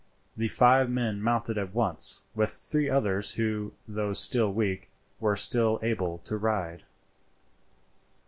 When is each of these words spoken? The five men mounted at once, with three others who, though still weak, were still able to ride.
The 0.35 0.47
five 0.47 0.89
men 0.89 1.21
mounted 1.21 1.59
at 1.59 1.75
once, 1.75 2.23
with 2.33 2.49
three 2.49 2.89
others 2.89 3.35
who, 3.35 3.73
though 3.87 4.13
still 4.13 4.51
weak, 4.51 4.89
were 5.19 5.35
still 5.35 5.79
able 5.83 6.17
to 6.25 6.37
ride. 6.37 6.81